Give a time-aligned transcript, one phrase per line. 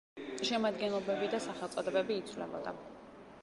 [0.49, 2.75] შემადგენლობები და სახელწოდებები იცვლებოდა.